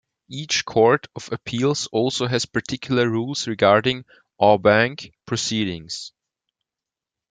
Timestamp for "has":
2.25-2.47